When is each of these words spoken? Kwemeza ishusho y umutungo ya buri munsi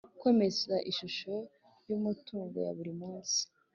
Kwemeza 0.19 0.75
ishusho 0.91 1.33
y 1.87 1.91
umutungo 1.97 2.57
ya 2.65 2.71
buri 2.77 2.93
munsi 3.01 3.41